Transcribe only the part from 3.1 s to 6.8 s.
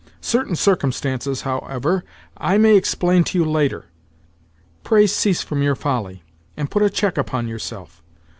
to you later. Pray cease from your folly, and